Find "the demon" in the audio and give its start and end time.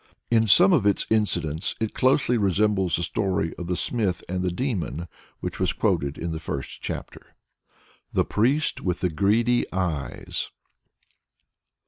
4.41-5.07